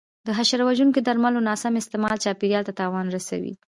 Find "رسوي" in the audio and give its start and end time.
3.15-3.53